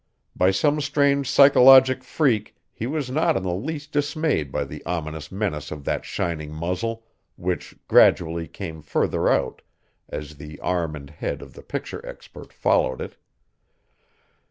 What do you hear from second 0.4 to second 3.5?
some strange psychologic freak he was not in